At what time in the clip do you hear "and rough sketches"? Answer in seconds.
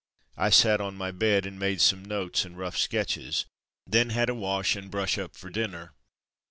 2.43-3.45